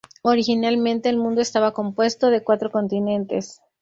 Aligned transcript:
Originalmente, 0.23 1.09
el 1.09 1.17
mundo 1.17 1.41
estaba 1.41 1.73
compuesto 1.73 2.31
de 2.31 2.43
cuatro 2.43 2.71
continentes. 2.71 3.61